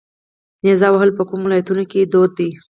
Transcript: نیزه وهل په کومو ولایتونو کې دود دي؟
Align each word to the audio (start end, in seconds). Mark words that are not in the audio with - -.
نیزه 0.63 0.87
وهل 0.91 1.09
په 1.17 1.23
کومو 1.29 1.45
ولایتونو 1.47 1.83
کې 1.91 2.09
دود 2.11 2.31
دي؟ 2.37 2.49